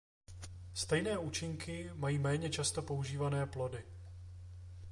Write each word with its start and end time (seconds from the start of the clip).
Stejné 0.73 1.17
účinky 1.17 1.91
mají 1.93 2.19
méně 2.19 2.49
často 2.49 2.81
používané 2.81 3.47
plody. 3.47 3.83